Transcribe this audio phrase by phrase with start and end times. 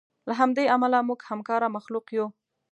[0.29, 2.27] له همدې امله موږ همکاره مخلوق یو.